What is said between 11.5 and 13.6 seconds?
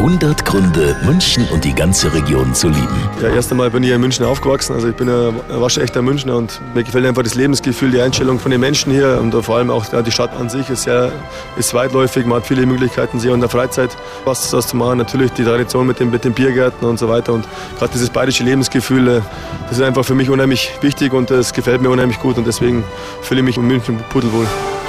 ist weitläufig. Man hat viele Möglichkeiten, sich in der